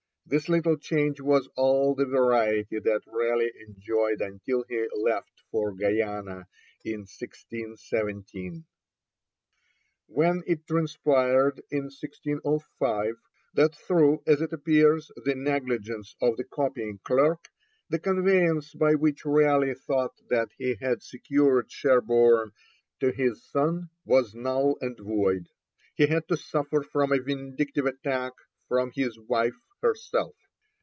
[0.27, 6.47] This little change was all the variety that Raleigh enjoyed until he left for Guiana
[6.85, 8.63] in 1617.
[10.07, 13.15] When it transpired in 1605
[13.55, 17.49] that through, as it appears, the negligence of the copying clerk,
[17.89, 22.53] the conveyance by which Raleigh thought that he had secured Sherborne
[23.01, 25.47] to his son was null and void,
[25.95, 28.31] he had to suffer from a vindictive attack
[28.69, 30.35] from his wife herself.